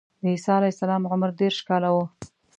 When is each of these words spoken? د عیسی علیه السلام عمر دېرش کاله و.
د 0.21 0.23
عیسی 0.33 0.51
علیه 0.59 0.73
السلام 0.75 1.03
عمر 1.11 1.29
دېرش 1.39 1.57
کاله 1.67 1.89
و. 1.93 1.97